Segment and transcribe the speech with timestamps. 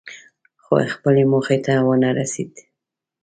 [0.63, 2.51] خو خپلې موخې ته ونه رسېد.